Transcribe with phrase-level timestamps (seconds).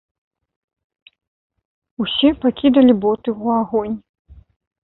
[2.05, 3.95] Усе пакідалі боты ў агонь.